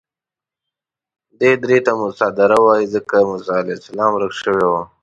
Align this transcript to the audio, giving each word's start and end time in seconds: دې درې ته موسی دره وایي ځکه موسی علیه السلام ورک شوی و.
دې 1.39 1.51
درې 1.63 1.77
ته 1.85 1.91
موسی 1.99 2.27
دره 2.37 2.57
وایي 2.65 2.85
ځکه 2.93 3.15
موسی 3.29 3.51
علیه 3.61 3.77
السلام 3.77 4.11
ورک 4.13 4.33
شوی 4.41 4.65
و. 4.67 4.73